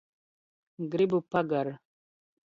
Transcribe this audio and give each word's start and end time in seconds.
Gribu 0.95 1.19
pagar 1.35 1.69